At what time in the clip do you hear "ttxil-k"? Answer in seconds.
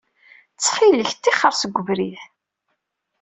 0.53-1.09